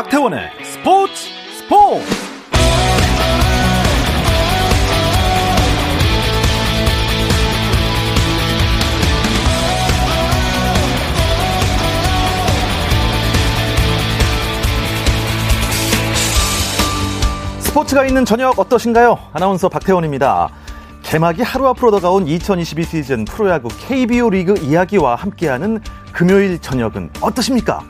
[0.00, 1.12] 박태원의 스포츠
[1.58, 2.06] 스포츠
[17.60, 19.18] 스포츠가 있는 저녁 어떠신가요?
[19.34, 20.48] 아나운서 박태원입니다.
[21.02, 25.82] 개막이 하루 앞으로 다가온 2022 시즌 프로야구 KBO 리그 이야기와 함께하는
[26.14, 27.84] 금요일 저녁은 어떠십니까?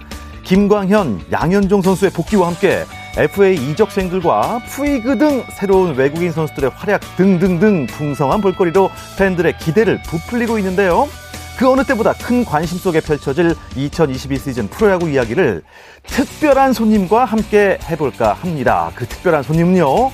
[0.51, 2.85] 김광현, 양현종 선수의 복귀와 함께
[3.17, 11.09] FA 이적생들과 푸이그 등 새로운 외국인 선수들의 활약 등등등 풍성한 볼거리로 팬들의 기대를 부풀리고 있는데요.
[11.57, 15.63] 그 어느 때보다 큰 관심 속에 펼쳐질 2022 시즌 프로야구 이야기를
[16.03, 18.91] 특별한 손님과 함께 해볼까 합니다.
[18.97, 20.11] 그 특별한 손님은요.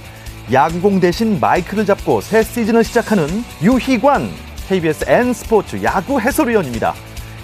[0.52, 3.26] 야구공 대신 마이크를 잡고 새 시즌을 시작하는
[3.62, 4.28] 유희관
[4.68, 6.92] KBS N스포츠 야구 해설위원입니다.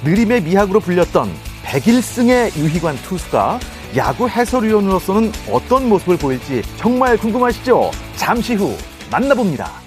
[0.04, 3.60] 느림의 미학으로 불렸던 백일승의 유희관 투수가
[3.96, 7.90] 야구 해설위원으로서는 어떤 모습을 보일지 정말 궁금하시죠?
[8.16, 8.76] 잠시 후
[9.10, 9.81] 만나봅니다.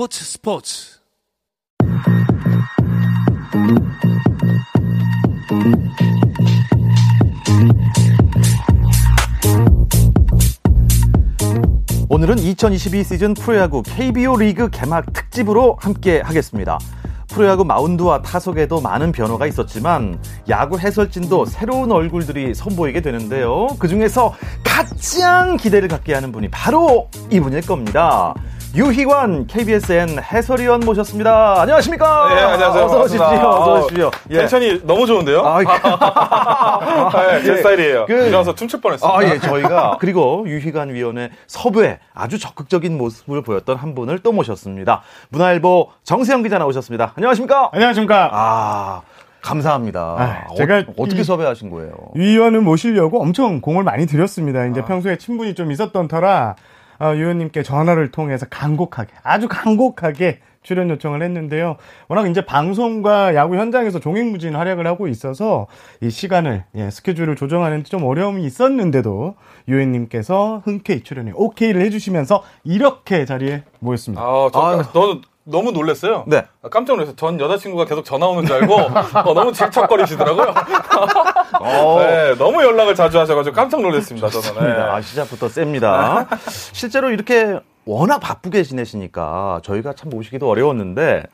[0.00, 1.00] 스포츠 스포츠
[12.08, 16.78] 오늘은 2022 시즌 프로야구 KBO 리그 개막 특집으로 함께 하겠습니다.
[17.28, 23.66] 프로야구 마운드와 타석에도 많은 변화가 있었지만 야구 해설진도 새로운 얼굴들이 선보이게 되는데요.
[23.78, 28.34] 그 중에서 가장 기대를 갖게 하는 분이 바로 이분일 겁니다.
[28.74, 31.60] 유희관 KBSN 해설위원 모셨습니다.
[31.62, 32.28] 안녕하십니까?
[32.32, 32.84] 네, 안녕하세요.
[32.84, 33.24] 어서 오십시오.
[33.24, 34.10] 어서 오십시오.
[34.30, 34.38] 예.
[34.38, 35.42] 텐션이 너무 좋은데요?
[35.44, 35.58] 아,
[37.32, 37.56] 네, 제 예.
[37.56, 38.06] 스타일이에요.
[38.06, 39.18] 그, 일어나서 춤출 뻔했습니다.
[39.18, 45.02] 아, 예, 저희가 그리고 유희관 위원의 섭외 아주 적극적인 모습을 보였던 한 분을 또 모셨습니다.
[45.30, 47.14] 문화일보 정세영 기자 나오셨습니다.
[47.16, 47.70] 안녕하십니까?
[47.72, 48.30] 안녕하십니까?
[48.32, 49.02] 아.
[49.42, 50.00] 감사합니다.
[50.18, 51.92] 아, 제가 어, 떻게 섭외하신 거예요?
[52.14, 54.66] 유 의원을 모시려고 엄청 공을 많이 들였습니다.
[54.66, 54.84] 이제 아.
[54.84, 56.56] 평소에 친분이 좀 있었던 터라
[57.00, 61.76] 어, 유현님께 전화를 통해서 간곡하게 아주 간곡하게 출연 요청을 했는데요.
[62.08, 65.66] 워낙 이제 방송과 야구 현장에서 종횡무진 활약을 하고 있어서
[66.02, 69.36] 이 시간을 예, 스케줄을 조정하는 데좀 어려움이 있었는데도
[69.68, 74.22] 유현님께서 흔쾌히 출연에 오케이를 해주시면서 이렇게 자리에 모였습니다.
[74.22, 76.24] 아, 저, 아, 너 너무 놀랐어요.
[76.26, 76.44] 네.
[76.62, 77.16] 아, 깜짝 놀랐어요.
[77.16, 78.74] 전 여자친구가 계속 전화 오는 줄 알고
[79.28, 80.54] 어, 너무 질척거리시더라고요.
[81.60, 81.98] 어.
[82.00, 84.28] 네, 너무 연락을 자주 하셔가지고 깜짝 놀랐습니다.
[84.28, 84.62] 저는.
[84.64, 84.80] 네.
[84.80, 86.26] 아, 시작부터 셉니다.
[86.72, 91.24] 실제로 이렇게 워낙 바쁘게 지내시니까 저희가 참 모시기도 어려웠는데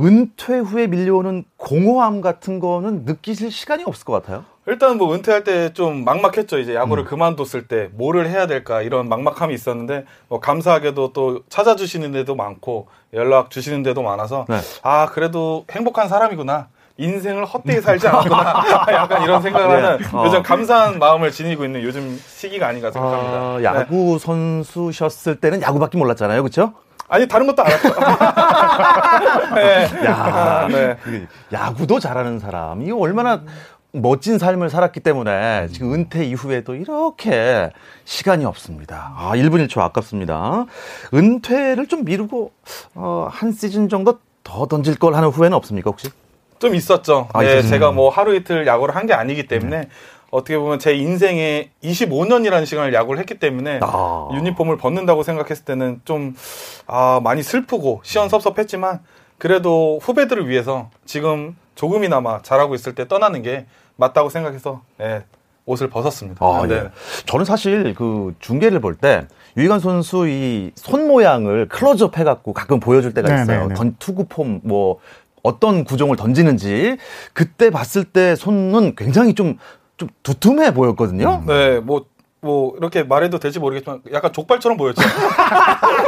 [0.00, 4.44] 은퇴 후에 밀려오는 공허함 같은 거는 느끼실 시간이 없을 것 같아요.
[4.66, 6.58] 일단 뭐 은퇴할 때 좀 막막했죠.
[6.58, 7.06] 이제 야구를 음.
[7.06, 13.50] 그만뒀을 때 뭐를 해야 될까 이런 막막함이 있었는데 뭐 감사하게도 또 찾아주시는 데도 많고 연락
[13.50, 14.58] 주시는 데도 많아서 네.
[14.82, 16.68] 아 그래도 행복한 사람이구나.
[16.98, 18.64] 인생을 헛되이 살지 않았구나.
[18.90, 19.82] 약간 이런 생각을 네.
[19.82, 20.24] 하는 어.
[20.24, 23.38] 요즘 감사한 마음을 지니고 있는 요즘 시기가 아닌가 생각합니다.
[23.38, 24.18] 어, 야구 네.
[24.18, 26.42] 선수셨을 때는 야구밖에 몰랐잖아요.
[26.42, 26.72] 그렇죠?
[27.08, 27.88] 아니 다른 것도 알았죠.
[29.54, 30.04] 네.
[30.06, 30.96] 야, 네.
[31.52, 33.42] 야구도 잘하는 사람이 얼마나
[34.00, 37.70] 멋진 삶을 살았기 때문에 지금 은퇴 이후에도 이렇게
[38.04, 39.12] 시간이 없습니다.
[39.16, 40.66] 아, 1분 1초 아깝습니다.
[41.14, 42.52] 은퇴를 좀 미루고
[42.94, 46.08] 어, 한 시즌 정도 더 던질 걸 하는 후회는 없습니까 혹시?
[46.58, 47.28] 좀 있었죠.
[47.32, 49.88] 아, 네, 제가 뭐 하루 이틀 야구를 한 게 아니기 때문에 네.
[50.30, 54.28] 어떻게 보면 제 인생에 25년이라는 시간을 야구를 했기 때문에 아.
[54.34, 56.34] 유니폼을 벗는다고 생각했을 때는 좀
[56.86, 59.00] 아, 많이 슬프고 시원섭섭했지만
[59.38, 63.66] 그래도 후배들을 위해서 지금 조금이나마 잘하고 있을 때 떠나는 게
[63.96, 65.24] 맞다고 생각해서 네,
[65.64, 66.44] 옷을 벗었습니다.
[66.44, 66.74] 아, 네.
[66.74, 66.90] 예.
[67.26, 69.26] 저는 사실 그 중계를 볼 때
[69.56, 73.62] 유희관 선수 이 손 모양을 클로즈업 해갖고 가끔 보여줄 때가 네, 있어요.
[73.62, 73.74] 네, 네.
[73.74, 74.98] 던 투구 폼 뭐
[75.42, 76.96] 어떤 구종을 던지는지
[77.32, 79.58] 그때 봤을 때 손은 굉장히 좀
[79.98, 81.42] 좀 두툼해 보였거든요.
[81.46, 82.04] 네, 뭐
[82.42, 85.00] 뭐 이렇게 말해도 될지 모르겠지만 약간 족발처럼 보였죠.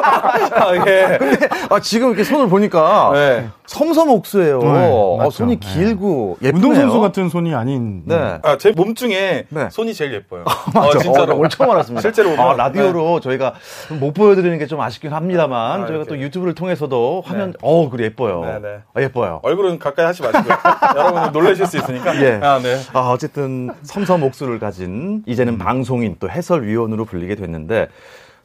[0.02, 1.16] 아, 예.
[1.18, 3.48] 근데 아, 지금 이렇게 손을 보니까 네.
[3.66, 4.58] 섬섬 옥수예요.
[4.60, 5.66] 네, 어, 손이 네.
[5.74, 6.68] 길고 예쁘네요.
[6.70, 8.02] 운동선수 같은 손이 아닌.
[8.06, 8.38] 네.
[8.42, 9.68] 아, 제 몸 중에 네.
[9.70, 10.44] 손이 제일 예뻐요.
[10.74, 10.88] 맞아.
[10.88, 11.32] 어, 진짜로.
[11.34, 12.00] 어, 오늘 처음 알았습니다.
[12.02, 13.54] 실제로 아, 라디오로 저희가
[13.98, 18.42] 못 보여드리는 게 좀 아쉽긴 합니다만 아, 저희가 또 유튜브를 통해서도 화면 어 그래 예뻐요.
[18.62, 19.40] 네, 아, 예뻐요.
[19.42, 20.54] 얼굴은 가까이 하지 마시고요.
[20.94, 22.14] 여러분 놀라실 수 있으니까.
[22.20, 22.38] 예.
[22.42, 22.76] 아, 네.
[22.92, 25.58] 아, 어쨌든 섬섬 옥수를 가진 이제는 음.
[25.58, 27.88] 방송인 또 해설위원으로 불리게 됐는데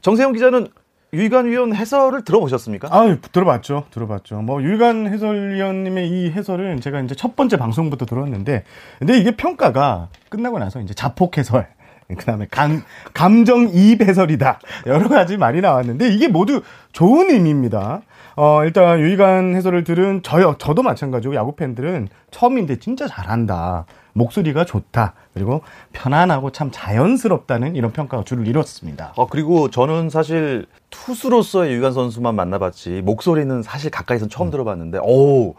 [0.02, 0.68] 정세영 기자는
[1.14, 2.90] 유희관 위원 해설을 들어보셨습니까?
[2.92, 3.86] 아, 들어봤죠.
[3.92, 4.42] 들어봤죠.
[4.42, 8.64] 뭐 유희관 해설위원님의 이 해설은 제가 이제 첫 번째 방송부터 들었는데
[8.98, 11.68] 근데 이게 평가가 끝나고 나서 이제 자폭 해설
[12.18, 12.82] 그다음에 감
[13.14, 16.62] 감정 이입 해설이다 여러 가지 말이 나왔는데 이게 모두
[16.92, 18.02] 좋은 의미입니다.
[18.36, 23.86] 어 일단 유희관 해설을 들은 저요 저도 마찬가지고 야구 팬들은 처음인데 진짜 잘한다.
[24.14, 25.14] 목소리가 좋다.
[25.34, 25.62] 그리고
[25.92, 29.14] 편안하고 참 자연스럽다는 이런 평가가 줄을 이뤘습니다.
[29.18, 34.52] 어, 그리고 저는 사실 투수로서의 유관 선수만 만나봤지 목소리는 사실 가까이서 처음 음.
[34.52, 35.56] 들어봤는데, 오,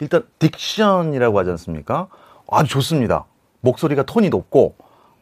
[0.00, 2.08] 일단 딕션이라고 하지 않습니까?
[2.50, 3.26] 아주 좋습니다.
[3.60, 4.76] 목소리가 톤이 높고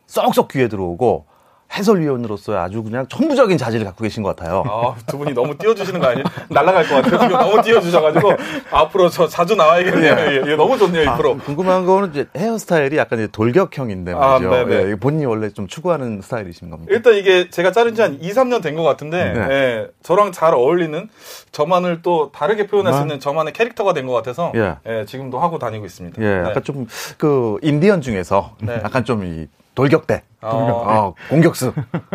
[0.07, 1.27] 쏙쏙 귀에 들어오고
[1.73, 4.63] 해설위원으로서 아주 그냥 천부적인 자질을 갖고 계신 것 같아요.
[4.67, 6.25] 아, 두 분이 너무 띄워주시는 거 아니에요?
[6.49, 7.19] 날아갈 것 같아요.
[7.21, 8.33] 지금 너무 띄워주셔가지고
[8.71, 10.13] 앞으로 저 자주 나와야겠네요.
[10.47, 10.51] 예.
[10.53, 11.37] 예, 너무 좋네요, 이 아, 프로.
[11.39, 14.55] 궁금한 거는 이제 헤어스타일이 약간 이제 돌격형인데 아, 말이죠.
[14.55, 16.93] 아, 네, 예, 본인이 원래 좀 추구하는 스타일이신 겁니까?
[16.95, 19.41] 일단 이게 제가 자른 지 한 2, 3년 된 것 같은데 네.
[19.51, 21.09] 예, 저랑 잘 어울리는
[21.51, 23.03] 저만을 또 다르게 표현할 수 아.
[23.03, 24.77] 있는 저만의 캐릭터가 된 것 같아서 예.
[24.87, 25.05] 예.
[25.07, 26.23] 지금도 하고 다니고 있습니다.
[26.23, 26.49] 예, 네.
[26.49, 28.81] 약간 좀그 인디언 중에서 네.
[28.85, 30.23] 약간 좀이 돌격대.
[30.41, 30.49] 아.
[30.49, 31.73] 어, 공격수.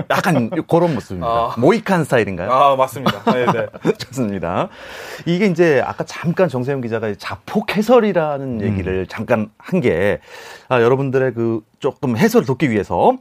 [0.09, 1.27] 약간 그런 모습입니다.
[1.27, 1.55] 아.
[1.57, 2.51] 모이칸 스타일인가요?
[2.51, 3.23] 아, 맞습니다.
[3.31, 3.93] 네, 네.
[3.97, 4.67] 좋습니다.
[5.25, 8.61] 이게 이제 아까 잠깐 정세영 기자가 자폭 해설이라는 음.
[8.61, 10.19] 얘기를 잠깐 한 게,
[10.67, 13.13] 아, 여러분들의 그 조금 해설을 돕기 위해서,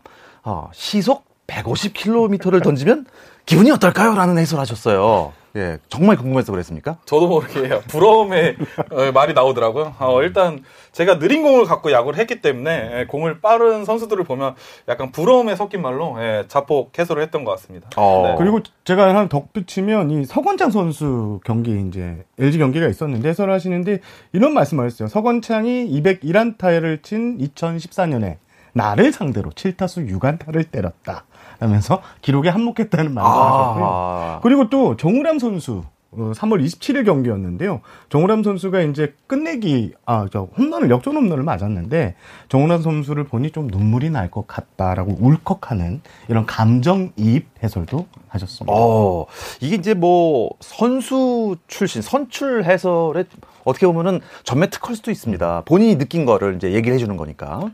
[0.43, 3.07] 어, 시속 150km를 던지면
[3.45, 4.15] 기분이 어떨까요?
[4.15, 5.33] 라는 해설을 하셨어요.
[5.57, 6.99] 예, 정말 궁금해서 그랬습니까?
[7.05, 8.57] 저도 모르게 부러움의
[8.93, 9.95] 어, 말이 나오더라고요.
[9.99, 10.63] 어, 일단
[10.93, 14.55] 제가 느린 공을 갖고 야구를 했기 때문에 예, 공을 빠른 선수들을 보면
[14.89, 17.89] 약간 부러움에 섞인 말로 예, 자폭 해설을 했던 것 같습니다.
[17.97, 18.29] 어.
[18.29, 18.35] 네.
[18.39, 24.01] 그리고 제가 하나 덧붙이면 이 서건창 선수 경기 이제 LG 경기가 있었는데 해설을 하시는데
[24.33, 25.09] 이런 말씀을 하셨어요.
[25.09, 28.37] 서건창이 201안타를 친 2014년에
[28.73, 31.25] 나를 상대로 7타수 6안타를 때렸다.
[31.61, 34.41] 하면서 기록에 한몫했다는 아~ 하셨고요.
[34.43, 37.83] 그리고 또 정우람 선수 3월 어, 27일 경기였는데요.
[38.09, 42.17] 정우람 선수가 이제 끝내기, 아, 저 홈런을, 역전 홈런을 맞았는데,
[42.49, 48.73] 정우람 선수를 보니 좀 눈물이 날 것 같다라고 울컥하는 이런 감정 이입 해설도 하셨습니다.
[48.77, 49.27] 어,
[49.61, 53.25] 이게 이제 뭐, 선수 출신, 선출 해설에
[53.65, 55.63] 어떻게 보면은 전매 특허일 수도 있습니다.
[55.65, 57.71] 본인이 느낀 거를 이제 얘기를 해주는 거니까.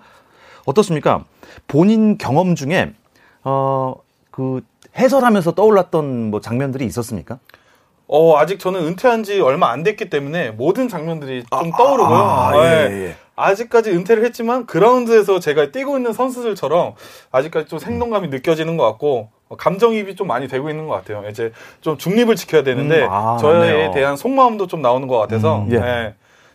[0.67, 1.25] 어떻습니까?
[1.69, 2.93] 본인 경험 중에
[3.49, 3.95] 어,
[4.33, 4.61] 그
[4.99, 7.39] 해설하면서 떠올랐던 뭐 장면들이 있었습니까?
[8.09, 12.17] 어, 아직 저는 은퇴한 지 얼마 안 됐기 때문에 모든 장면들이 좀 아, 떠오르고요.
[12.17, 13.07] 아, 예, 네.
[13.09, 13.17] 예.
[13.37, 16.95] 아직까지 은퇴를 했지만 그라운드에서 제가 뛰고 있는 선수들처럼
[17.31, 19.29] 아직까지 좀 생동감이 느껴지는 것 같고
[19.59, 21.29] 감정이입이 좀 많이 되고 있는 것 같아요.
[21.31, 23.93] 이제 좀 중립을 지켜야 되는데 음, 아, 저에.
[23.93, 25.79] 대한 속마음도 좀 나오는 것 같아서 음, 예.
[25.79, 26.15] 네.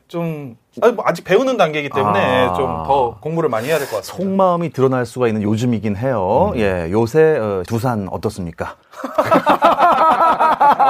[0.09, 2.53] 좀 아니, 뭐 아직 배우는 단계이기 때문에 아.
[2.53, 4.23] 좀더 공부를 많이 해야 될 것 같습니다.
[4.23, 6.51] 속마음이 드러날 수가 있는 요즘이긴 해요.
[6.53, 6.59] 음.
[6.59, 8.75] 예, 요새 어, 두산 어떻습니까?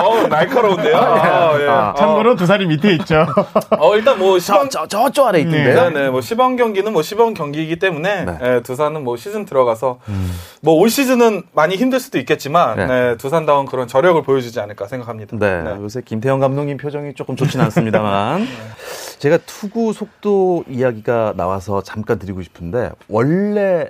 [0.04, 0.96] 어, 날카로운데요.
[0.98, 1.68] 아, 예.
[1.68, 3.26] 아, 참고로 두산이 밑에 있죠.
[3.80, 5.74] 어, 일단 뭐 시범 저, 저, 저 아래 있던데.
[5.74, 8.38] 네, 네, 뭐 시범 경기는 뭐 시범 경기이기 때문에 네.
[8.42, 10.32] 예, 두산은 뭐 시즌 들어가서 음.
[10.62, 12.86] 뭐올 시즌은 많이 힘들 수도 있겠지만 네.
[12.88, 15.38] 네, 두산다운 그런 저력을 보여주지 않을까 생각합니다.
[15.40, 15.72] 네, 네.
[15.82, 18.48] 요새 김태형 감독님 표정이 조금 좋지는 않습니다만
[19.20, 23.90] 제가 투구 속도 이야기가 나와서 잠깐 드리고 싶은데 원래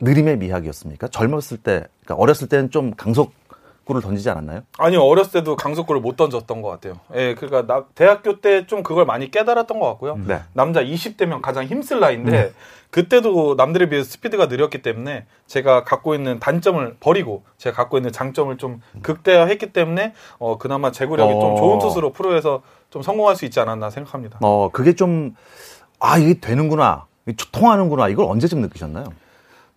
[0.00, 1.08] 느림의 미학이었습니까?
[1.08, 4.62] 젊었을 때, 그러니까 어렸을 때는 좀 강속구를 던지지 않았나요?
[4.78, 6.94] 아니요 어렸을 때도 강속구를 못 던졌던 것 같아요.
[7.14, 10.16] 예, 그러니까 나, 대학교 때 좀 그걸 많이 깨달았던 것 같고요.
[10.26, 10.40] 네.
[10.52, 12.52] 남자 20대면 가장 힘쓸 나이인데 네.
[12.90, 18.56] 그때도 남들에 비해서 스피드가 느렸기 때문에 제가 갖고 있는 단점을 버리고 제가 갖고 있는 장점을
[18.58, 21.40] 좀 극대화했기 때문에 어 그나마 제구력이 어...
[21.40, 24.38] 좀 좋은 투수로 프로에서 좀 성공할 수 있지 않았나 생각합니다.
[24.42, 25.34] 어 그게 좀
[26.00, 27.06] 아 이게 되는구나
[27.50, 29.06] 통하는구나 이걸 언제쯤 느끼셨나요?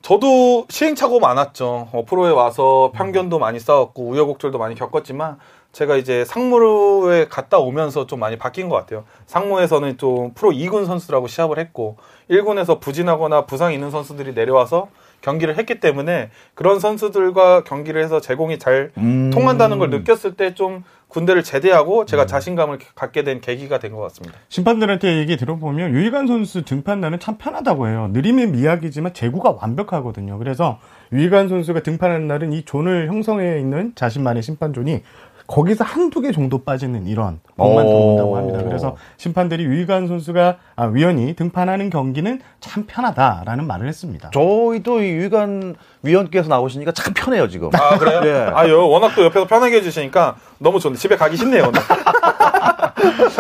[0.08, 1.90] 저도 시행착오 많았죠.
[1.92, 5.38] 어, 프로에 와서 편견도 많이 싸웠고 우여곡절도 많이 겪었지만
[5.74, 9.04] 제가 이제 상무에 갔다 오면서 좀 많이 바뀐 것 같아요.
[9.26, 11.98] 상무에서는 좀 프로 2군 선수라고 시합을 했고
[12.30, 14.88] 1군에서 부진하거나 부상이 있는 선수들이 내려와서
[15.22, 19.30] 경기를 했기 때문에 그런 선수들과 경기를 해서 제공이 잘 음.
[19.34, 22.28] 통한다는 걸 느꼈을 때 좀 군대를 제대하고 제가 음.
[22.28, 24.38] 자신감을 갖게 된 계기가 된 것 같습니다.
[24.50, 28.10] 심판들한테 얘기 들어보면 유희관 선수 등판 날은 참 편하다고 해요.
[28.12, 30.38] 느림의 미약이지만 제구가 완벽하거든요.
[30.38, 30.80] 그래서
[31.14, 35.02] 유희관 선수가 등판하는 날은 이 존을 형성해 있는 자신만의 심판존이
[35.48, 38.62] 거기서 한두 개 정도 빠지는 이런 공만 들어온다고 합니다.
[38.64, 44.30] 그래서 심판들이 유희관 선수가 아, 위원이 등판하는 경기는 참 편하다라는 말을 했습니다.
[44.32, 47.70] 저희도 유희관 위원께서 나오시니까 참 편해요 지금.
[47.74, 48.22] 아 그래요?
[48.26, 48.52] 예.
[48.54, 50.98] 아요 워낙 또 옆에서 편하게 해주시니까 너무 좋네.
[50.98, 51.72] 집에 가기 싫네요.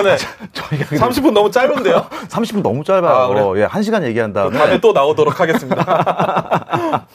[0.03, 0.15] 네.
[0.53, 2.07] 저희가 30분 너무 짧은데요?
[2.29, 3.11] 30분 너무 짧아요.
[3.11, 3.63] 아, 그래?
[3.63, 4.57] 예, 1시간 얘기한 다음에.
[4.57, 5.83] 다음에 또 나오도록 하겠습니다.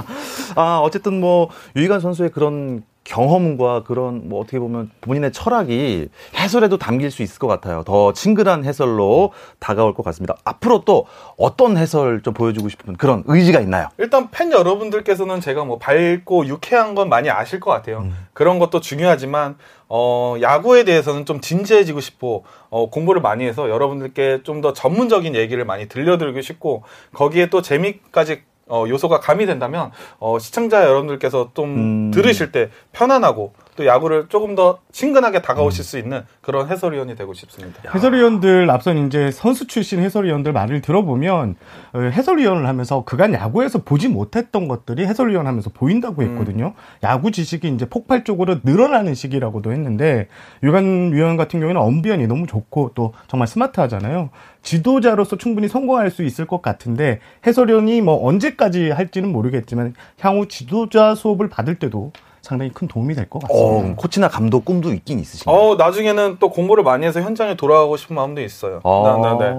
[0.56, 7.11] 아, 어쨌든 뭐, 유희관 선수의 그런 경험과 그런 뭐 어떻게 보면 본인의 철학이 해설에도 담길
[7.11, 7.82] 수 있을 것 같아요.
[7.85, 10.37] 더 친근한 해설로 다가올 것 같습니다.
[10.44, 11.06] 앞으로 또
[11.37, 13.88] 어떤 해설 좀 보여주고 싶은 그런 의지가 있나요?
[13.99, 17.99] 일단 팬 여러분들께서는 제가 뭐 밝고 유쾌한 건 많이 아실 것 같아요.
[17.99, 18.16] 음.
[18.32, 19.56] 그런 것도 중요하지만
[19.88, 25.64] 어 야구에 대해서는 좀 진지해지고 싶고 어 공부를 많이 해서 여러분들께 좀 더 전문적인 얘기를
[25.64, 32.11] 많이 들려드리고 싶고 거기에 또 재미까지 어, 요소가 가미된다면 어, 시청자 여러분들께서 좀 음.
[32.12, 35.84] 들으실 때 편안하고 또 야구를 조금 더 친근하게 다가오실 음.
[35.84, 37.90] 수 있는 그런 해설위원이 되고 싶습니다.
[37.94, 41.56] 해설위원들 앞선 이제 선수 출신 해설위원들 말을 들어보면
[41.94, 46.30] 어, 해설위원을 하면서 그간 야구에서 보지 못했던 것들이 해설위원 하면서 보인다고 음.
[46.30, 46.66] 했거든요.
[46.66, 46.72] 음.
[47.02, 50.28] 야구 지식이 이제 폭발적으로 늘어나는 시기라고도 했는데
[50.62, 54.30] 유관 위원 같은 경우에는 언변이 너무 좋고 또 정말 스마트하잖아요.
[54.62, 61.48] 지도자로서 충분히 성공할 수 있을 것 같은데 해설위원이 뭐 언제까지 할지는 모르겠지만 향후 지도자 수업을
[61.48, 62.12] 받을 때도
[62.42, 63.90] 상당히 큰 도움이 될 것 같습니다.
[63.92, 65.56] 어, 코치나 감독 꿈도 있긴 있으신가요?
[65.56, 68.80] 어, 나중에는 또 공부를 많이 해서 현장에 돌아가고 싶은 마음도 있어요.
[68.84, 69.54] 아~ 네, 네, 네.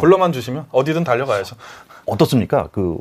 [0.00, 1.56] 불러만 주시면 어디든 달려가야죠.
[2.06, 2.68] 어떻습니까?
[2.72, 2.98] 그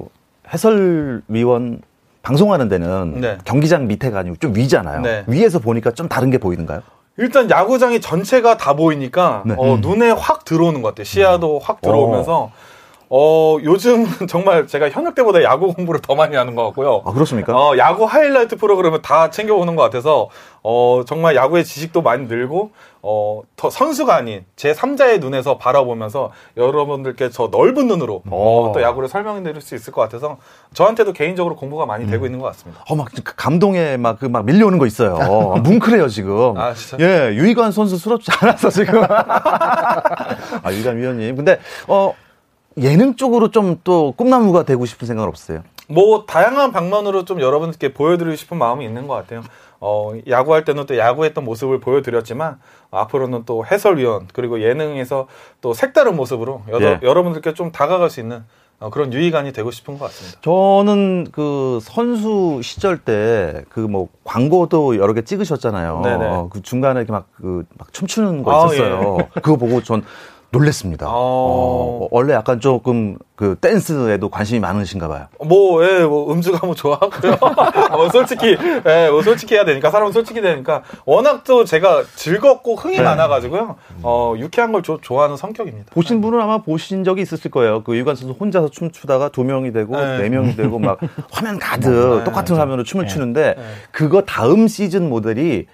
[0.53, 1.81] 해설위원
[2.23, 3.37] 방송하는 데는 네.
[3.45, 5.01] 경기장 밑에가 아니고 좀 위잖아요.
[5.01, 5.23] 네.
[5.27, 6.81] 위에서 보니까 좀 다른 게 보이는가요?
[7.17, 9.55] 일단 야구장이 전체가 다 보이니까 네.
[9.57, 9.81] 어, 음.
[9.81, 11.05] 눈에 확 들어오는 것 같아요.
[11.05, 12.51] 시야도 확 들어오면서 어.
[13.13, 17.01] 어, 요즘 정말 제가 현역 때보다 야구 공부를 더 많이 하는 것 같고요.
[17.05, 17.53] 아, 그렇습니까?
[17.53, 20.29] 어, 야구 하이라이트 프로그램을 다 챙겨보는 것 같아서,
[20.63, 27.31] 어, 정말 야구의 지식도 많이 늘고, 어, 더 선수가 아닌 제 3자의 눈에서 바라보면서 여러분들께
[27.31, 30.37] 저 넓은 눈으로 어, 또 야구를 설명해 드릴 수 있을 것 같아서
[30.73, 32.11] 저한테도 개인적으로 공부가 많이 음.
[32.11, 32.81] 되고 있는 것 같습니다.
[32.87, 35.15] 어, 막 감동에 막, 그 막 밀려오는 거 있어요.
[35.15, 36.57] 어, 뭉클해요, 지금.
[36.57, 36.97] 아, 진짜?
[37.03, 39.03] 예, 유희관 선수 수럽지 않았어, 지금.
[39.11, 41.35] 아, 유희관 위원님.
[41.35, 42.13] 근데, 어,
[42.77, 45.63] 예능 쪽으로 좀 또 꿈나무가 되고 싶은 생각은 없어요?
[45.87, 49.41] 뭐 다양한 방면으로 좀 여러분들께 보여드리고 싶은 마음이 있는 것 같아요.
[49.79, 52.59] 어, 야구할 때는 또 야구했던 모습을 보여드렸지만
[52.91, 55.27] 앞으로는 또 해설위원 그리고 예능에서
[55.59, 56.99] 또 색다른 모습으로 여러, 예.
[57.01, 58.43] 여러 분들께 좀 다가갈 수 있는
[58.79, 60.39] 어, 그런 유희관이 되고 싶은 것 같습니다.
[60.41, 66.01] 저는 그 선수 시절 때 그 뭐 광고도 여러 개 찍으셨잖아요.
[66.03, 66.47] 네네.
[66.51, 69.17] 그 중간에 이렇게 막, 그, 막 춤추는 거 있었어요.
[69.19, 69.41] 아, 예.
[69.41, 70.03] 그거 보고 전
[70.51, 71.07] 놀랬습니다.
[71.07, 71.11] 어...
[71.11, 75.27] 어, 원래 약간 조금 그 댄스에도 관심이 많으신가 봐요.
[75.45, 77.37] 뭐, 예, 뭐 음주가 뭐 좋아하고요.
[77.91, 82.97] 뭐 솔직히, 예, 뭐 솔직히 해야 되니까 사람은 솔직히 되니까 워낙 또 제가 즐겁고 흥이
[82.97, 83.03] 네.
[83.03, 83.77] 많아가지고요.
[84.03, 85.91] 어, 유쾌한 걸 조, 좋아하는 성격입니다.
[85.91, 87.83] 보신 분은 아마 보신 적이 있었을 거예요.
[87.83, 90.99] 그 유관 선수 혼자서 춤추다가 두 명이 되고 네, 네 명이 되고 막
[91.31, 93.13] 화면 가득 네, 똑같은 화면으로 춤을 네.
[93.13, 93.63] 추는데 네.
[93.91, 95.67] 그거 다음 시즌 모델이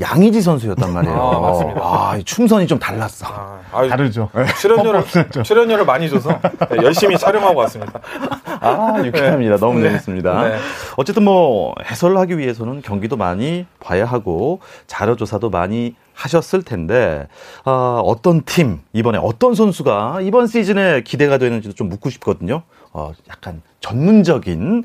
[0.00, 1.14] 양의지 선수였단 말이에요.
[1.14, 1.80] 아, 맞습니다.
[1.82, 3.26] 아, 춤선이 좀 달랐어.
[3.26, 4.30] 아, 다르죠.
[4.34, 4.46] 네.
[4.58, 5.04] 출연료를,
[5.44, 6.40] 출연료를 많이 줘서
[6.70, 8.00] 네, 열심히 촬영하고 왔습니다.
[8.60, 9.54] 아, 유쾌합니다.
[9.54, 9.60] 네.
[9.60, 9.88] 너무 네.
[9.88, 10.48] 재밌습니다.
[10.48, 10.56] 네.
[10.96, 17.28] 어쨌든 뭐, 해설을 하기 위해서는 경기도 많이 봐야 하고, 자료 조사도 많이 하셨을 텐데,
[17.64, 22.62] 아, 어떤 팀, 이번에 어떤 선수가 이번 시즌에 기대가 되는지도 좀 묻고 싶거든요.
[22.92, 24.84] 어, 약간 전문적인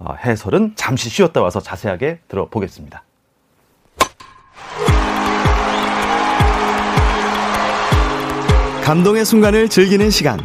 [0.00, 3.02] 어, 해설은 잠시 쉬었다 와서 자세하게 들어보겠습니다.
[8.88, 10.40] 감동의 순간을 즐기는 시간.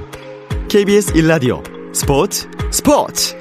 [0.68, 3.38] KBS 일라디오 스포츠 스포츠.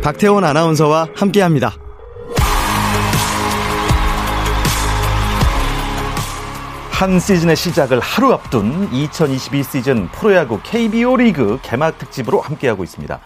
[0.00, 1.74] 박태원 아나운서와 함께합니다.
[6.92, 13.18] 한 시즌의 시작을 하루 앞둔 2022 시즌 프로야구 KBO 리그 개막 특집으로 함께하고 있습니다.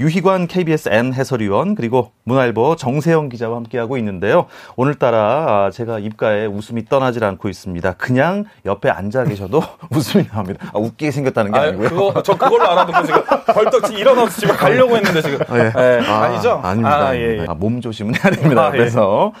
[0.00, 4.46] 유희관 KBS N 해설위원 그리고 문화일보 정세영 기자와 함께하고 있는데요.
[4.76, 5.18] 오늘따라
[5.66, 7.92] 아, 제가 입가에 웃음이 떠나질 않고 있습니다.
[7.94, 10.70] 그냥 옆에 앉아 계셔도 웃음이 나옵니다.
[10.74, 11.88] 아, 웃기게 생겼다는 게 아, 아니고요.
[11.88, 13.22] 그거, 저 그걸로 알아듣고 지금
[13.54, 15.38] 벌떡 일어나서 집에 가려고 했는데 지금.
[15.38, 15.72] 네.
[15.72, 16.00] 네.
[16.08, 17.08] 아, 니죠 아닙니다.
[17.08, 17.44] 아, 예, 예.
[17.48, 18.66] 아, 몸 조심은 해야 됩니다.
[18.66, 18.78] 아, 예.
[18.78, 19.32] 그래서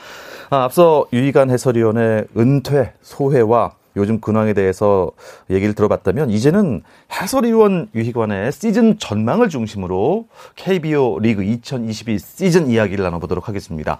[0.50, 5.10] 아, 앞서 유희관 해설위원의 은퇴, 소회와 요즘 근황에 대해서
[5.50, 6.82] 얘기를 들어봤다면 이제는
[7.12, 13.98] 해설위원 유희관의 시즌 전망을 중심으로 KBO 리그 2022 시즌 이야기를 나눠보도록 하겠습니다.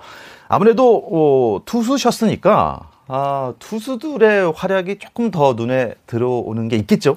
[0.48, 7.14] 아무래도 어, 투수셨으니까 아, 투수들의 활약이 조금 더 눈에 들어오는 게 있겠죠?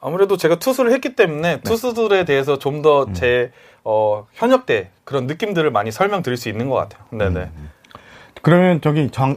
[0.00, 1.60] 아무래도 제가 투수를 했기 때문에 네.
[1.62, 3.70] 투수들에 대해서 좀 더제 음.
[3.84, 7.04] 어, 현역 때 그런 느낌들을 많이 설명드릴 수 있는 것 같아요.
[7.10, 7.50] 네네.
[7.54, 7.70] 음.
[8.42, 9.36] 그러면 저기 정,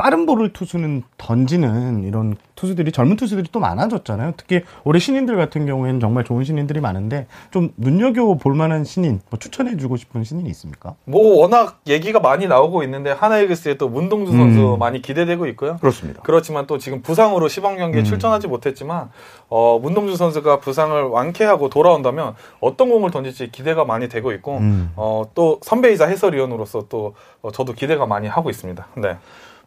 [0.00, 4.32] 빠른 볼을 투수는 던지는 이런 투수들이 젊은 투수들이 또 많아졌잖아요.
[4.38, 9.38] 특히 올해 신인들 같은 경우에는 정말 좋은 신인들이 많은데 좀 눈여겨 볼 만한 신인 뭐
[9.38, 10.94] 추천해 주고 싶은 신인이 있습니까?
[11.04, 14.78] 뭐 워낙 얘기가 많이 나오고 있는데 하나이글스의 또 문동주 선수 음.
[14.78, 15.76] 많이 기대되고 있고요.
[15.76, 16.22] 그렇습니다.
[16.22, 18.04] 그렇지만 또 지금 부상으로 시범 경기에 음.
[18.04, 19.10] 출전하지 못했지만
[19.50, 24.92] 어, 문동주 선수가 부상을 완쾌하고 돌아온다면 어떤 공을 던질지 기대가 많이 되고 있고 음.
[24.96, 28.86] 어, 또 선배이자 해설위원으로서 또 어, 저도 기대가 많이 하고 있습니다.
[28.96, 29.18] 네.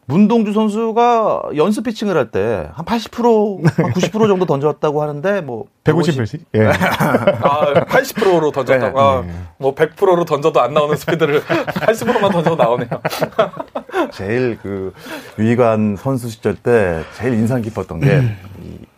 [0.06, 6.44] 문동주 선수가 연습 피칭을 할 때 한 80%, 90% 정도 던졌다고 하는데 뭐 150%씩?
[6.54, 6.66] 예.
[6.68, 8.98] 아, 80%로 던졌다고.
[8.98, 9.04] 네.
[9.04, 9.24] 아,
[9.58, 12.88] 뭐 100%로 던져도 안 나오는 스피드를 80%만 던져도 나오네요.
[14.12, 14.92] 제일 그
[15.38, 18.36] 유희관 선수 시절 때 제일 인상 깊었던 게 음.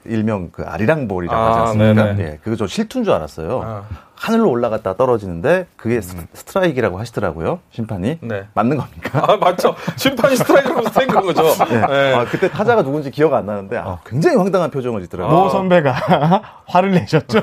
[0.05, 2.05] 일명 그 아리랑볼이라고 아, 하지 않습니까?
[2.15, 2.23] 네네.
[2.23, 3.63] 예, 그거 좀 실투인 줄 알았어요.
[3.65, 3.83] 아.
[4.17, 6.27] 하늘로 올라갔다 떨어지는데 그게 음.
[6.33, 8.45] 스트라이크라고 하시더라고요 심판이 네.
[8.55, 9.25] 맞는 겁니까?
[9.29, 11.43] 아 맞죠 심판이 스트라이크라고 생각한 거죠.
[11.67, 11.87] 네.
[11.87, 12.15] 네.
[12.15, 15.37] 아, 그때 타자가 누군지 기억 안 나는데 아, 굉장히 황당한 표정을 짓더라고요.
[15.39, 15.93] 모 선배가
[16.67, 17.41] 화를 내셨죠.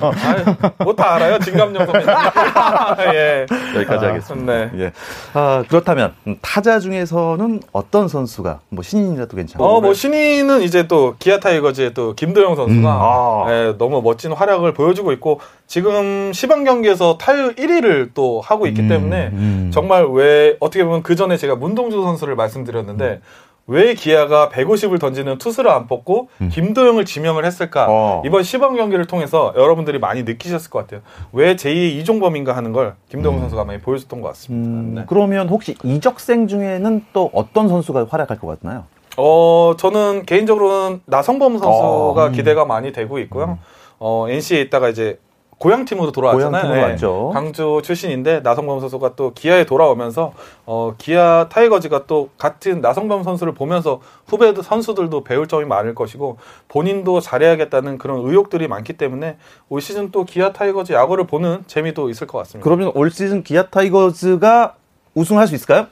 [0.80, 2.06] 뭐 다 알아요 진감용 선배.
[3.14, 3.46] 예.
[3.76, 4.54] 여기까지 아, 하겠습니다.
[4.54, 4.72] 네.
[4.78, 4.92] 예.
[5.34, 9.68] 아, 그렇다면 음, 타자 중에서는 어떤 선수가 뭐 신인이라도 괜찮아요?
[9.68, 12.86] 어뭐 신인은 이제 또 기아 타이거즈의 또 김도영 선수가 음.
[12.86, 13.46] 아.
[13.50, 18.88] 예, 너무 멋진 활약을 보여주고 있고 지금 시범 경기에서 타율 1위를 또 하고 있기 음,
[18.88, 19.72] 때문에 음.
[19.74, 23.22] 정말 왜 어떻게 보면 그 전에 제가 문동주 선수를 말씀드렸는데 음.
[23.66, 26.50] 왜 기아가 150을 던지는 투수를 안 뽑고 음.
[26.52, 27.88] 김도영을 지명을 했을까?
[27.90, 28.22] 어.
[28.26, 31.02] 이번 시범 경기를 통해서 여러분들이 많이 느끼셨을 것 같아요.
[31.32, 33.40] 왜 제2의 이종범인가 하는 걸 김도영 음.
[33.42, 34.70] 선수가 많이 보여줬던 것 같습니다.
[34.70, 34.96] 음.
[34.96, 35.04] 네.
[35.08, 38.86] 그러면 혹시 이적생 중에는 또 어떤 선수가 활약할 것 같나요?
[39.16, 42.30] 어, 저는 개인적으로는 나성범 선수가 어.
[42.34, 43.60] 기대가 많이 되고 있고요.
[44.00, 45.20] 어, NC에 있다가 이제
[45.64, 46.52] 고향 팀으로 돌아왔잖아요.
[46.52, 46.92] 고향 팀으로 네.
[46.92, 47.32] 왔죠.
[47.34, 50.34] 광주 출신인데 나성범 선수가 또 기아에 돌아오면서
[50.66, 57.22] 어, 기아 타이거즈가 또 같은 나성범 선수를 보면서 후배 선수들도 배울 점이 많을 것이고 본인도
[57.22, 59.38] 잘해야겠다는 그런 의욕들이 많기 때문에
[59.70, 62.66] 올 시즌 또 기아 타이거즈 야구를 보는 재미도 있을 것 같습니다.
[62.66, 64.76] 그러면 올 시즌 기아 타이거즈가
[65.14, 65.88] 우승할 수 있을까요?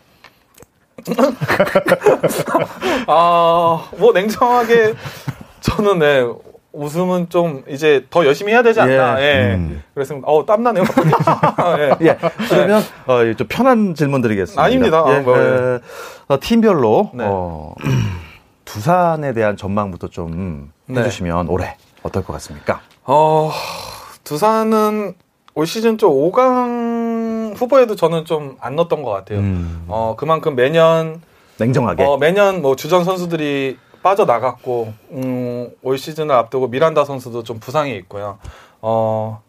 [3.07, 4.95] 아, 뭐 냉정하게
[5.61, 6.25] 저는 네,
[6.73, 9.21] 우승은 좀 이제 더 열심히 해야 되지 않나.
[9.21, 9.25] 예.
[9.25, 9.55] 예.
[9.55, 9.83] 음.
[9.93, 10.83] 그래서 어 땀나네요.
[12.01, 12.07] 예.
[12.07, 12.17] 예.
[12.49, 14.61] 그러면 어, 좀 편한 질문 드리겠습니다.
[14.63, 15.03] 아닙니다.
[15.09, 15.19] 예.
[15.19, 15.79] 뭐, 예.
[16.27, 17.25] 어, 팀별로 네.
[17.27, 17.75] 어,
[18.65, 21.01] 두산에 대한 전망부터 좀 네.
[21.01, 22.79] 해주시면 올해 어떨 것 같습니까?
[23.03, 23.51] 어
[24.23, 25.13] 두산은
[25.55, 29.39] 올 시즌 좀 5강 후보에도 저는 좀 안 넣었던 것 같아요.
[29.39, 29.83] 음.
[29.87, 31.21] 어 그만큼 매년
[31.57, 32.03] 냉정하게.
[32.03, 38.39] 어, 매년 뭐 주전 선수들이 빠져나갔고 음, 올 시즌을 앞두고 미란다 선수도 좀 부상이 있고요.
[38.81, 39.41] 어,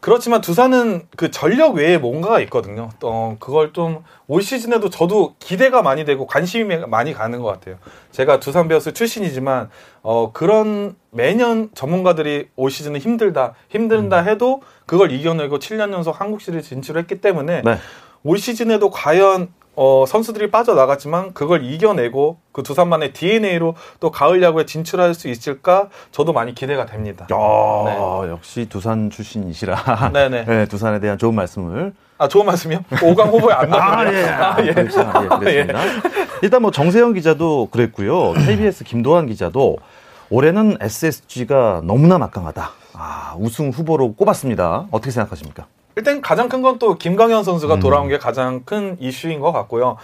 [0.00, 2.90] 그렇지만 두산은 그 전력 외에 뭔가가 있거든요.
[3.02, 4.02] 어, 그걸 좀
[4.32, 7.76] 올 시즌에도 저도 기대가 많이 되고 관심이 많이 가는 것 같아요.
[8.12, 9.68] 제가 두산 베어스 출신이지만
[10.00, 14.28] 어, 그런 매년 전문가들이 올 시즌은 힘들다, 힘든다 음.
[14.28, 17.76] 해도 그걸 이겨내고 7년 연속 한국 시리즈 진출했기 때문에 네.
[18.24, 25.14] 올 시즌에도 과연 어, 선수들이 빠져나갔지만 그걸 이겨내고 그 두산만의 DNA로 또 가을 야구에 진출할
[25.14, 27.26] 수 있을까 저도 많이 기대가 됩니다.
[27.30, 28.30] 아, 네.
[28.30, 30.10] 역시 두산 출신이시라.
[30.12, 30.44] 네네.
[30.44, 31.94] 네, 두산에 대한 좋은 말씀을.
[32.18, 32.80] 아, 좋은 말씀이요?
[32.90, 34.08] 5강 후보에 안 나와요.
[34.08, 34.24] 아, 예.
[34.28, 34.72] 아, 예.
[34.74, 35.00] 그렇죠.
[35.00, 35.50] 예, 그렇습니다.
[35.50, 35.66] 예.
[36.42, 38.34] 일단 뭐 정세영 기자도 그랬고요.
[38.34, 39.78] KBS 김도환 기자도
[40.28, 42.70] 올해는 SSG가 너무나 막강하다.
[42.94, 44.86] 아, 우승 후보로 꼽았습니다.
[44.90, 45.66] 어떻게 생각하십니까?
[45.96, 47.80] 일단 가장 큰 건 또 김광현 선수가 음.
[47.80, 49.96] 돌아온 게 가장 큰 이슈인 것 같고요.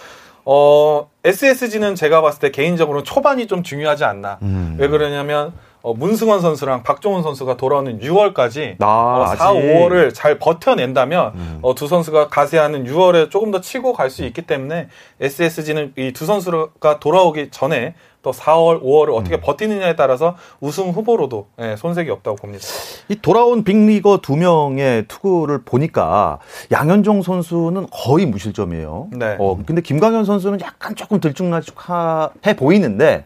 [0.44, 4.38] 어, SSG는 제가 봤을 때 개인적으로 초반이 좀 중요하지 않나.
[4.42, 4.76] 음.
[4.78, 11.32] 왜 그러냐면 어, 문승원 선수랑 박종훈 선수가 돌아오는 6월까지 아, 어, 4, 5월을 잘 버텨낸다면
[11.34, 11.58] 음.
[11.62, 14.88] 어, 두 선수가 가세하는 6월에 조금 더 치고 갈 수 있기 때문에
[15.20, 19.40] SSG는 이 두 선수가 돌아오기 전에 또 4월, 5월을 어떻게 음.
[19.40, 22.64] 버티느냐에 따라서 우승 후보로도 예, 손색이 없다고 봅니다.
[23.08, 26.38] 이 돌아온 빅리거 두 명의 투구를 보니까
[26.72, 29.08] 양현종 선수는 거의 무실점이에요.
[29.12, 29.36] 네.
[29.38, 33.24] 어, 근데 김광현 선수는 약간 조금 들쭉날쭉해 보이는데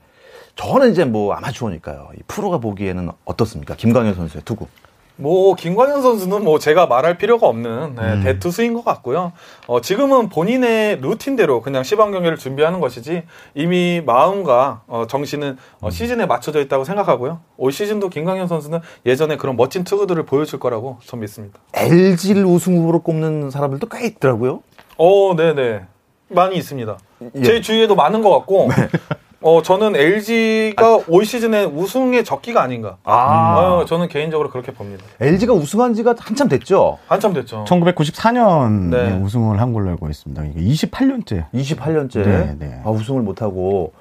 [0.56, 2.10] 저는 이제 뭐 아마추어니까요.
[2.18, 3.74] 이 프로가 보기에는 어떻습니까?
[3.74, 4.66] 김광현 선수의 투구.
[5.16, 8.22] 뭐 김광현 선수는 뭐 제가 말할 필요가 없는 네, 음.
[8.24, 9.32] 대투수인 것 같고요.
[9.66, 13.22] 어, 지금은 본인의 루틴대로 그냥 시범 경기를 준비하는 것이지
[13.54, 15.90] 이미 마음과 어, 정신은 어, 음.
[15.90, 17.40] 시즌에 맞춰져 있다고 생각하고요.
[17.56, 21.60] 올 시즌도 김광현 선수는 예전에 그런 멋진 투구들을 보여줄 거라고 전 믿습니다.
[21.74, 24.62] LG를 우승 후보로 꼽는 사람들도 꽤 있더라고요.
[24.96, 25.82] 어, 네 네.
[26.28, 26.98] 많이 있습니다.
[27.36, 27.42] 예.
[27.42, 28.88] 제 주위에도 많은 것 같고 네.
[29.42, 32.96] 어, 저는 LG가 아, 올 시즌에 우승의 적기가 아닌가.
[33.04, 33.58] 아.
[33.58, 35.04] 어, 저는 개인적으로 그렇게 봅니다.
[35.20, 36.98] LG가 우승한 지가 한참 됐죠?
[37.08, 37.64] 한참 됐죠.
[37.66, 39.20] 1994년에 네.
[39.20, 40.44] 우승을 한 걸로 알고 있습니다.
[40.44, 41.50] 이게 28년째.
[41.52, 42.24] 28년째.
[42.24, 42.80] 네, 네.
[42.84, 43.92] 아, 우승을 못 하고.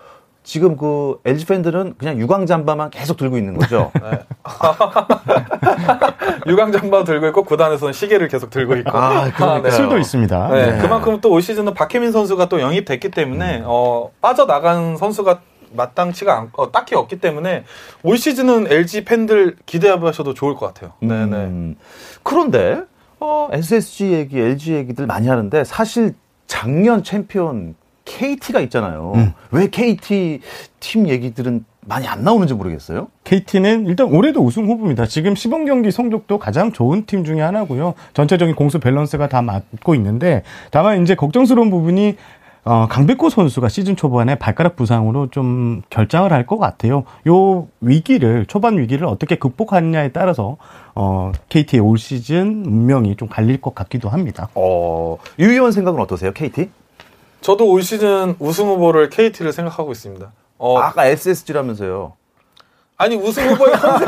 [0.44, 3.92] 지금 그 LG 팬들은 그냥 유광 잠바만 계속 들고 있는 거죠.
[4.02, 4.20] 네.
[6.48, 8.98] 유광 잠바 들고 있고 구단에서는 시계를 계속 들고 있고.
[8.98, 10.48] 아, 그러니까 술도 있습니다.
[10.50, 10.72] 네.
[10.72, 10.82] 네.
[10.82, 13.64] 그만큼 또 올 시즌은 박혜민 선수가 또 영입됐기 때문에 음.
[13.66, 15.40] 어, 빠져나간 선수가
[15.74, 17.64] 마땅치가 않, 어, 딱히 없기 때문에
[18.04, 20.94] 올 시즌은 LG 팬들 기대하셔도 좋을 것 같아요.
[21.00, 21.38] 네네.
[21.38, 21.76] 음.
[22.24, 22.82] 그런데
[23.20, 26.16] 어, SSG 얘기, LG 얘기들 많이 하는데 사실
[26.48, 27.76] 작년 챔피언
[28.18, 29.14] KT가 있잖아요.
[29.16, 29.34] 음.
[29.52, 30.42] 왜 KT
[30.80, 33.08] 팀 얘기들은 많이 안 나오는지 모르겠어요.
[33.24, 35.06] KT는 일단 올해도 우승 후보입니다.
[35.08, 37.96] 지금 시범 경기 성적도 가장 좋은 팀 중에 하나고요.
[38.14, 42.18] 전체적인 공수 밸런스가 다 맞고 있는데 다만 이제 걱정스러운 부분이
[42.64, 47.06] 어, 강백호 선수가 시즌 초반에 발가락 부상으로 좀 결장을 할 것 같아요.
[47.28, 50.58] 요 위기를 초반 위기를 어떻게 극복하느냐에 따라서
[50.94, 54.50] 어, KT의 올 시즌 운명이 좀 갈릴 것 같기도 합니다.
[54.54, 56.70] 어, 유 의원 생각은 어떠세요, KT?
[57.42, 60.32] 저도 올 시즌 우승 후보를 KT를 생각하고 있습니다.
[60.60, 62.14] 어, 아까 SSG라면서요.
[62.98, 64.08] 아니 우승 후보의 선생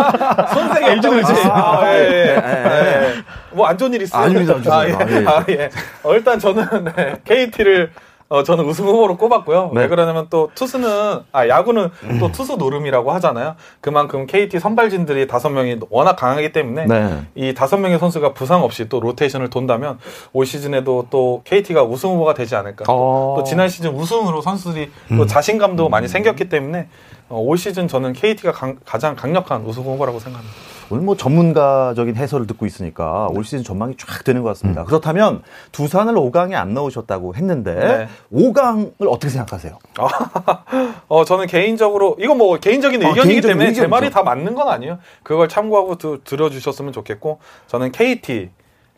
[0.54, 1.34] 선생이 LG지.
[1.50, 2.06] 아, 아, 예, 예.
[2.06, 3.16] 예.
[3.18, 3.24] 예.
[3.52, 4.22] 뭐안 좋은 일 있어요?
[4.24, 4.56] 아닙니다.
[4.68, 4.94] 아, 예.
[5.26, 5.70] 아, 예.
[6.04, 7.92] 어, 일단 저는 네, KT를
[8.34, 9.70] 어, 저는 우승 후보로 꼽았고요.
[9.76, 9.82] 네.
[9.82, 12.18] 왜 그러냐면 또 투수는, 아, 야구는 음.
[12.20, 13.54] 또 투수 노름이라고 하잖아요.
[13.80, 17.22] 그만큼 KT 선발진들이 다섯 명이 워낙 강하기 때문에 네.
[17.36, 20.00] 이 다섯 명의 선수가 부상 없이 또 로테이션을 돈다면
[20.32, 22.86] 올 시즌에도 또 KT가 우승 후보가 되지 않을까.
[22.88, 23.36] 어.
[23.38, 25.28] 또 지난 시즌 우승으로 선수들이 또 음.
[25.28, 25.92] 자신감도 음.
[25.92, 26.88] 많이 생겼기 때문에
[27.30, 30.73] 어, 올 시즌 저는 KT가 강, 가장 강력한 우승 후보라고 생각합니다.
[30.90, 33.38] 오늘 뭐 전문가적인 해설을 듣고 있으니까 네.
[33.38, 34.82] 올 시즌 전망이 쫙 되는 것 같습니다.
[34.82, 34.86] 음.
[34.86, 35.42] 그렇다면
[35.72, 38.08] 두산을 5강에 안 넣으셨다고 했는데 네.
[38.34, 39.78] 5강을 어떻게 생각하세요?
[41.08, 43.82] 어, 저는 개인적으로 이건 뭐 개인적인 아, 의견이기 개인적인 때문에 의견이죠.
[43.82, 45.00] 제 말이 다 맞는 건 아니에요.
[45.24, 48.50] 그걸 참고하고 두, 들어주셨으면 좋겠고 저는 KT,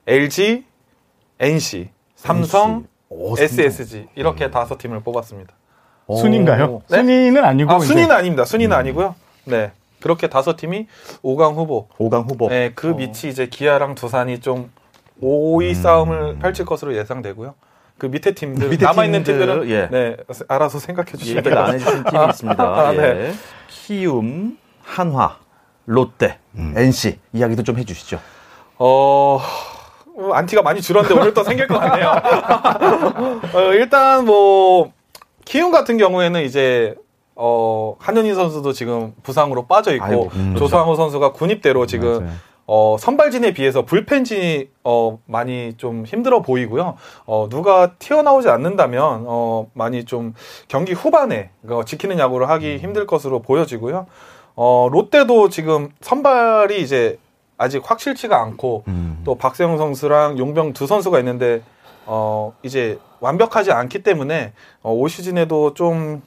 [0.07, 0.63] LG,
[1.39, 4.51] NC, 삼성, 오, SSG 이렇게 음.
[4.51, 5.53] 다섯 팀을 뽑았습니다.
[6.07, 6.81] 순인가요?
[6.89, 6.97] 네?
[6.97, 8.45] 순위는 아니고 아, 순위는 아닙니다.
[8.45, 8.79] 순위는 음.
[8.79, 9.15] 아니고요.
[9.45, 9.71] 네.
[10.05, 10.85] 그렇게 다섯 팀이
[11.23, 11.87] 5강 후보.
[11.97, 12.47] 5강 후보.
[12.47, 12.93] 네, 그 어.
[12.93, 14.69] 밑이 이제 기아랑 두산이 좀
[15.19, 15.73] 5위 음.
[15.73, 17.55] 싸움을 펼칠 것으로 예상되고요.
[17.97, 19.87] 그 밑에 팀들 밑에 남아 있는 팀들은 예.
[19.89, 20.15] 네
[20.47, 22.61] 알아서 생각해 주시면 얘기를 안 해주신 팀이 있습니다.
[22.63, 23.01] 아, 네.
[23.01, 23.33] 예.
[23.67, 25.37] 키움, 한화,
[25.87, 26.75] 롯데, 음.
[26.77, 28.19] NC 이야기도 좀 해주시죠.
[28.77, 29.41] 어
[30.33, 32.09] 안티가 많이 줄었는데 오늘 또 생길 것 같네요.
[33.55, 34.91] 어, 일단 뭐
[35.45, 36.95] 키움 같은 경우에는 이제
[37.35, 42.35] 어, 한현희 선수도 지금 부상으로 빠져 있고 아이고, 음, 조상우 선수가 군입대로 지금 맞아요.
[42.67, 46.95] 어, 선발진에 비해서 불펜진이 어, 많이 좀 힘들어 보이고요.
[47.25, 50.33] 어, 누가 튀어나오지 않는다면 어, 많이 좀
[50.67, 52.79] 경기 후반에 어, 지키는 야구를 하기 음.
[52.79, 54.07] 힘들 것으로 보여지고요.
[54.55, 57.19] 어, 롯데도 지금 선발이 이제
[57.57, 59.21] 아직 확실치가 않고 음.
[59.23, 61.61] 또 박세영 선수랑 용병 두 선수가 있는데
[62.05, 66.21] 어, 이제 완벽하지 않기 때문에 어, 올 시즌에도 좀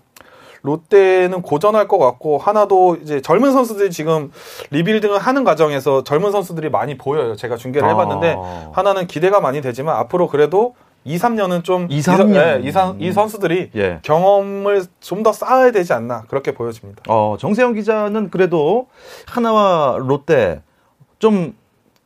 [0.63, 4.33] 롯데는 고전할 것 같고 하나도 이제 젊은 선수들이 지금
[4.71, 7.37] 리빌딩을 하는 과정에서 젊은 선수들이 많이 보여요.
[7.37, 8.71] 제가 중계를 해봤는데 아.
[8.73, 13.13] 하나는 기대가 많이 되지만 앞으로 그래도 2, 3년은 좀 2, 3년 네, 이, 사, 이
[13.13, 14.01] 선수들이 예.
[14.03, 17.03] 경험을 좀 더 쌓아야 되지 않나 그렇게 보여집니다.
[17.09, 18.87] 어, 정세영 기자는 그래도
[19.27, 20.61] 하나와 롯데
[21.19, 21.57] 좀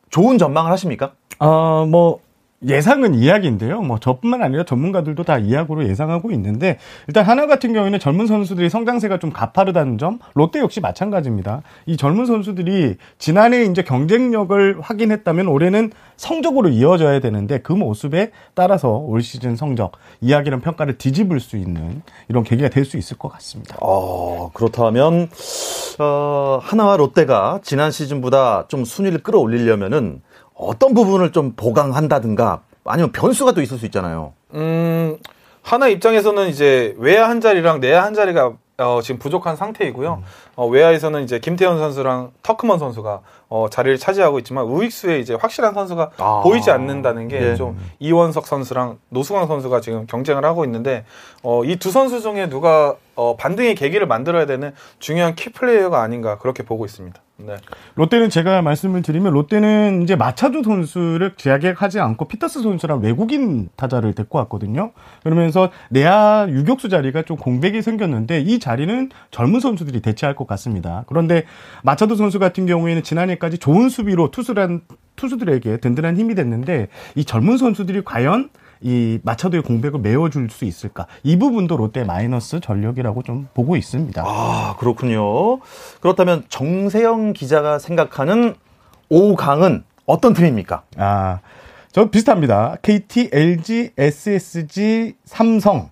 [0.09, 1.11] 좋은 전망을 하십니까?
[1.39, 2.19] 어, 뭐
[2.67, 3.81] 예상은 이야기인데요.
[3.81, 9.17] 뭐 저뿐만 아니라 전문가들도 다 이야기로 예상하고 있는데 일단 하나 같은 경우에는 젊은 선수들이 성장세가
[9.19, 11.63] 좀 가파르다는 점, 롯데 역시 마찬가지입니다.
[11.87, 19.21] 이 젊은 선수들이 지난해 이제 경쟁력을 확인했다면 올해는 성적으로 이어져야 되는데 그 모습에 따라서 올
[19.21, 23.77] 시즌 성적, 이야기는 평가를 뒤집을 수 있는 이런 계기가 될 수 있을 것 같습니다.
[23.81, 25.29] 어, 그렇다면
[25.99, 30.21] 어, 하나와 롯데가 지난 시즌보다 좀 순위를 끌어올리려면은
[30.55, 34.33] 어떤 부분을 좀 보강한다든가 아니면 변수가 또 있을 수 있잖아요.
[34.53, 35.17] 음,
[35.61, 40.15] 하나 입장에서는 이제 외야 한 자리랑 내야 한 자리가 어, 지금 부족한 상태이고요.
[40.15, 40.23] 음.
[40.55, 46.11] 어, 외야에서는 이제 김태현 선수랑 터크먼 선수가 어, 자리를 차지하고 있지만 우익수에 이제 확실한 선수가
[46.17, 46.41] 아.
[46.43, 47.83] 보이지 않는다는 게좀 네.
[47.99, 51.05] 이원석 선수랑 노승환 선수가 지금 경쟁을 하고 있는데
[51.43, 56.39] 어, 이 두 선수 중에 누가 어, 반등의 계기를 만들어야 되는 중요한 키 플레이어가 아닌가
[56.39, 57.21] 그렇게 보고 있습니다.
[57.45, 57.57] 네.
[57.95, 64.37] 롯데는 제가 말씀을 드리면 롯데는 이제 마차도 선수를 재계약하지 않고 피터스 선수랑 외국인 타자를 데리고
[64.39, 64.91] 왔거든요.
[65.23, 71.03] 그러면서 내야 유격수 자리가 좀 공백이 생겼는데 이 자리는 젊은 선수들이 대체할 것 같습니다.
[71.07, 71.43] 그런데
[71.83, 74.81] 마차도 선수 같은 경우에는 지난해까지 좋은 수비로 투수란
[75.15, 78.49] 투수들에게 든든한 힘이 됐는데 이 젊은 선수들이 과연
[78.83, 81.07] 이 마차도의 공백을 메워줄 수 있을까?
[81.23, 84.23] 이 부분도 롯데 마이너스 전력이라고 좀 보고 있습니다.
[84.25, 85.59] 아, 그렇군요.
[86.01, 88.55] 그렇다면 정세영 기자가 생각하는
[89.09, 90.83] 5강은 어떤 팀입니까?
[90.97, 91.39] 아,
[91.91, 92.75] 저 비슷합니다.
[92.81, 95.89] KT, LG, SSG, 삼성,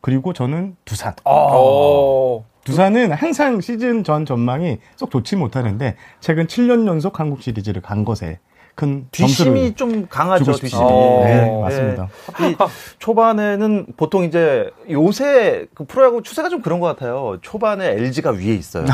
[0.00, 1.14] 그리고 저는 두산.
[1.24, 2.38] 아.
[2.64, 8.38] 두산은 항상 시즌 전 전망이 쏙 좋지 못하는데 최근 7년 연속 한국 시리즈를 간 것에
[8.78, 10.52] 큰 뒷심이 좀 강하죠.
[10.52, 10.80] 뒷심이.
[10.80, 12.08] 어, 네, 맞습니다.
[12.38, 12.56] 네.
[13.00, 17.38] 초반에는 보통 이제 요새 그 프로야구 추세가 좀 그런 것 같아요.
[17.42, 18.84] 초반에 LG가 위에 있어요.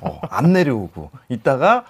[0.00, 1.82] 어, 안 내려오고 있다가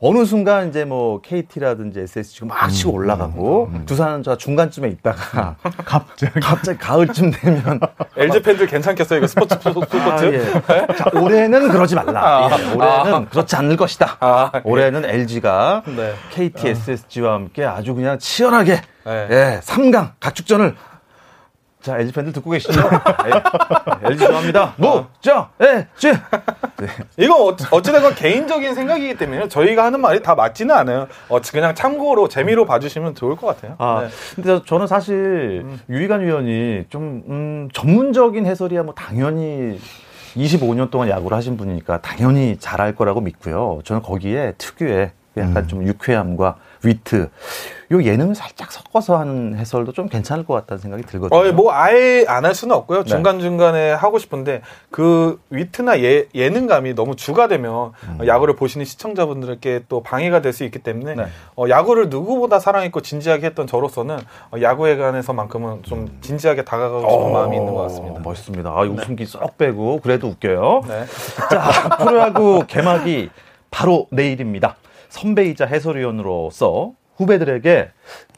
[0.00, 3.86] 어느 순간 이제 뭐 KT라든지 SSG가 막 치고 음, 올라가고 음, 음, 음.
[3.86, 7.80] 두산은 저 중간쯤에 있다가 갑자기 갑자기 가을쯤 되면
[8.16, 10.44] LG 팬들 괜찮겠어요 이거 스포츠 스포츠 아, 예.
[10.96, 12.46] 자, 올해는 그러지 말라.
[12.46, 14.16] 아, 예, 올해는 아, 그렇지 않을 것이다.
[14.20, 14.60] 아, 예.
[14.64, 16.14] 올해는 LG가 네.
[16.30, 19.26] KT, SSG와 함께 아주 그냥 치열하게 네.
[19.30, 20.74] 예, 3강 각축전을
[21.86, 22.80] 자, LG 팬들 듣고 계시죠?
[24.02, 24.74] LG 좋아합니다.
[24.76, 26.10] 뭐, 저, 예, 쥐.
[26.10, 26.88] 네.
[27.16, 31.06] 이거 어찌됐건 개인적인 생각이기 때문에 저희가 하는 말이 다 맞지는 않아요.
[31.28, 33.76] 어, 그냥 참고로 재미로 봐주시면 좋을 것 같아요.
[33.78, 34.08] 아, 네.
[34.34, 35.80] 근데 저는 사실 음.
[35.88, 39.78] 유희관 위원이 좀 음, 전문적인 해설이야 뭐 당연히
[40.34, 43.78] 25년 동안 야구를 하신 분이니까 당연히 잘할 거라고 믿고요.
[43.84, 45.68] 저는 거기에 특유의 약간 음.
[45.68, 47.30] 좀 유쾌함과 위트
[47.92, 51.38] 요 예능을 살짝 섞어서 하는 해설도 좀 괜찮을 것 같다는 생각이 들거든요.
[51.38, 53.04] 어, 뭐 아예 안 할 수는 없고요.
[53.04, 53.04] 네.
[53.08, 58.26] 중간 중간에 하고 싶은데 그 위트나 예, 예능감이 너무 주가 되면 음.
[58.26, 61.24] 야구를 보시는 시청자분들께 또 방해가 될 수 있기 때문에 네.
[61.56, 64.16] 어, 야구를 누구보다 사랑했고 진지하게 했던 저로서는
[64.52, 68.20] 어, 야구에 관해서만큼은 좀 진지하게 다가가고 싶은 어, 마음이 있는 것 같습니다.
[68.22, 68.70] 멋있습니다.
[68.70, 69.30] 아, 웃음기 네.
[69.30, 70.82] 쏙 빼고 그래도 웃겨요.
[70.88, 71.04] 네.
[71.50, 73.30] 자 프로야구 개막이
[73.70, 74.76] 바로 내일입니다.
[75.10, 77.90] 선배이자 해설위원으로서 후배들에게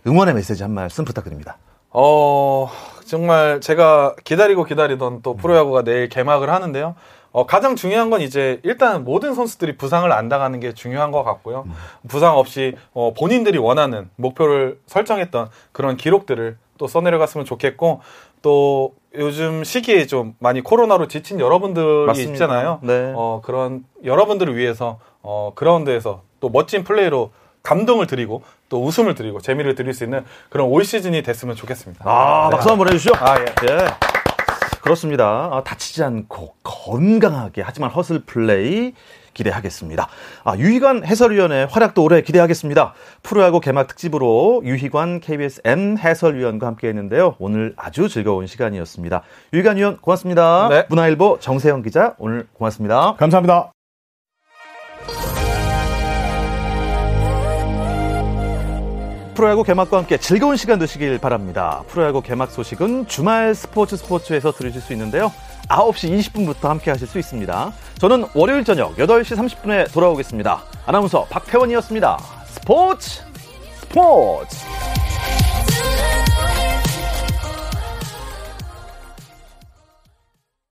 [0.07, 1.59] 응원의 메시지 한 말씀 부탁드립니다.
[1.91, 2.69] 어,
[3.07, 6.95] 정말 제가 기다리고 기다리던 또 프로야구가 내일 개막을 하는데요.
[7.31, 11.67] 어, 가장 중요한 건 이제 일단 모든 선수들이 부상을 안 당하는 게 중요한 것 같고요.
[12.09, 18.01] 부상 없이 어, 본인들이 원하는 목표를 설정했던 그런 기록들을 또 써내려갔으면 좋겠고
[18.41, 22.33] 또 요즘 시기에 좀 많이 코로나로 지친 여러분들이 맞습니다.
[22.33, 22.79] 있잖아요.
[22.83, 23.12] 네.
[23.17, 27.31] 어, 그런 여러분들을 위해서 어, 그라운드에서 또 멋진 플레이로
[27.62, 32.05] 감동을 드리고 또 웃음을 드리고 재미를 드릴 수 있는 그런 올 시즌이 됐으면 좋겠습니다.
[32.07, 32.57] 아, 네.
[32.57, 33.12] 박수 한번 해주시죠.
[33.16, 33.44] 아, 예.
[33.71, 33.87] 예.
[34.81, 35.51] 그렇습니다.
[35.53, 38.94] 아, 다치지 않고 건강하게 하지만 허슬 플레이
[39.35, 40.09] 기대하겠습니다.
[40.44, 42.94] 아, 유희관 해설위원의 활약도 올해 기대하겠습니다.
[43.23, 47.37] 프로야구 개막 특집으로 유희관 KBS M 해설위원과 함께 했는데요.
[47.38, 49.23] 오늘 아주 즐거운 시간이었습니다.
[49.53, 50.68] 유희관 위원 고맙습니다.
[50.68, 50.87] 네.
[50.88, 53.14] 문화일보 정세영 기자 오늘 고맙습니다.
[53.18, 53.78] 감사합니다.
[59.38, 61.85] 프로야구 개막과 함께 즐거운 시간 되시길 바랍니다.
[61.87, 65.33] 프로야구 개막 소식은 주말 스포츠 스포츠에서 들으실 수 있는데요.
[65.68, 67.72] 9시 20분부터 함께 하실 수 있습니다.
[67.98, 70.64] 저는 월요일 저녁 8시 30분에 돌아오겠습니다.
[70.87, 72.18] 아나운서 박태원이었습니다.
[72.46, 73.22] 스포츠
[73.77, 74.57] 스포츠